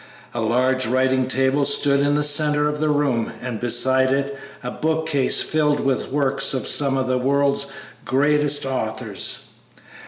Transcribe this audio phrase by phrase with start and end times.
[0.33, 4.71] A large writing table stood in the centre of the room, and beside it a
[4.71, 7.67] bookcase filled with the works of some of the world's
[8.03, 9.49] greatest authors.